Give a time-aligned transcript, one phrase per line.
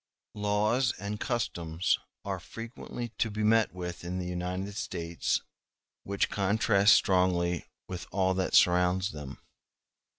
[0.33, 5.43] Laws and customs are frequently to be met with in the United States
[6.01, 9.37] which contrast strongly with all that surrounds them.